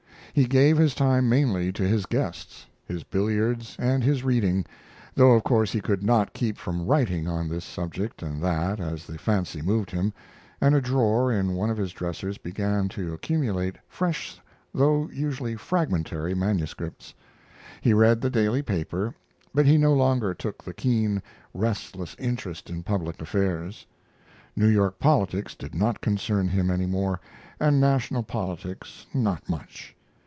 [0.33, 4.65] He gave his time mainly to his guests, his billiards, and his reading,
[5.13, 9.05] though of course he could not keep from writing on this subject and that as
[9.05, 10.13] the fancy moved him,
[10.61, 14.39] and a drawer in one of his dressers began to accumulate fresh
[14.73, 17.13] though usually fragmentary manuscripts...
[17.81, 19.13] He read the daily paper,
[19.53, 21.21] but he no longer took the keen,
[21.53, 23.85] restless interest in public affairs.
[24.55, 27.19] New York politics did not concern him any more,
[27.59, 29.93] and national politics not much.